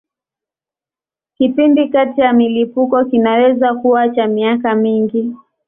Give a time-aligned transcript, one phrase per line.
[1.35, 5.35] Kipindi kati ya milipuko kinaweza kuwa cha miaka mingi.